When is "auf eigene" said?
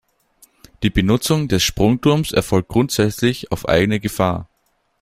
3.51-3.99